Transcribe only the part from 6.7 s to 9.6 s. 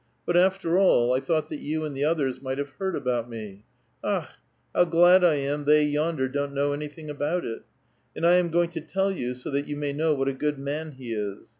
anything about it! And I am going to tell you, so